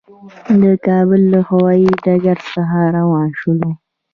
د 0.61 0.63
کابل 0.85 1.21
له 1.33 1.39
هوایي 1.49 1.91
ډګر 2.03 2.37
څخه 2.53 2.79
روان 2.97 3.29
شولو. 3.39 3.71